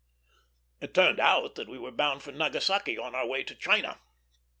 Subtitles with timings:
[0.79, 3.99] It turned out that we were bound to Nagasaki, on our way to China.